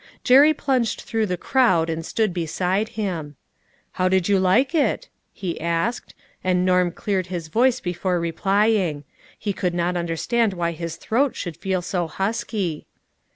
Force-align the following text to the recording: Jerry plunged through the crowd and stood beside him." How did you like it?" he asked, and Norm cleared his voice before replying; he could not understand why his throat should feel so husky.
Jerry 0.23 0.51
plunged 0.51 1.01
through 1.01 1.27
the 1.27 1.37
crowd 1.37 1.87
and 1.87 2.03
stood 2.03 2.33
beside 2.33 2.89
him." 2.97 3.35
How 3.99 4.09
did 4.09 4.27
you 4.27 4.39
like 4.39 4.73
it?" 4.73 5.09
he 5.31 5.61
asked, 5.61 6.15
and 6.43 6.65
Norm 6.65 6.91
cleared 6.91 7.27
his 7.27 7.49
voice 7.49 7.79
before 7.79 8.19
replying; 8.19 9.03
he 9.37 9.53
could 9.53 9.75
not 9.75 9.95
understand 9.95 10.55
why 10.55 10.71
his 10.71 10.95
throat 10.95 11.35
should 11.35 11.55
feel 11.55 11.83
so 11.83 12.07
husky. 12.07 12.87